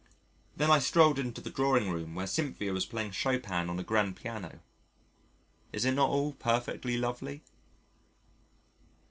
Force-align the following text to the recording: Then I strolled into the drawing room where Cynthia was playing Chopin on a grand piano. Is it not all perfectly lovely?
Then 0.57 0.71
I 0.71 0.79
strolled 0.79 1.19
into 1.19 1.41
the 1.41 1.51
drawing 1.51 1.91
room 1.91 2.15
where 2.15 2.25
Cynthia 2.25 2.73
was 2.73 2.87
playing 2.87 3.11
Chopin 3.11 3.69
on 3.69 3.77
a 3.77 3.83
grand 3.83 4.15
piano. 4.15 4.61
Is 5.71 5.85
it 5.85 5.91
not 5.91 6.09
all 6.09 6.33
perfectly 6.33 6.97
lovely? 6.97 7.43